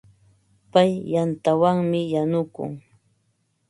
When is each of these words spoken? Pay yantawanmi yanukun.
Pay 0.71 0.91
yantawanmi 1.13 1.99
yanukun. 2.13 2.71